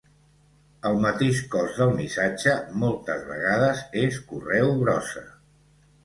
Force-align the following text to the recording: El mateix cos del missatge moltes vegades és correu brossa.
El 0.89 0.95
mateix 1.01 1.41
cos 1.55 1.75
del 1.81 1.91
missatge 1.99 2.55
moltes 2.83 3.21
vegades 3.27 3.83
és 4.05 4.17
correu 4.31 4.71
brossa. 4.85 5.23